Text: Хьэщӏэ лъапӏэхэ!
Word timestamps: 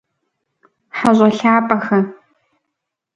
Хьэщӏэ 0.97 1.29
лъапӏэхэ! 1.37 1.99